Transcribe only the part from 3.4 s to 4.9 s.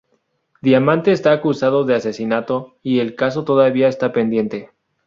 todavía está pendiente.